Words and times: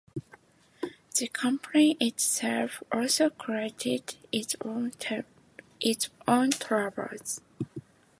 The 1.19 1.27
company 1.27 1.95
itself 1.99 2.81
also 2.91 3.29
created 3.29 4.15
its 4.31 4.55
own 4.65 4.93
trouble. 4.99 7.11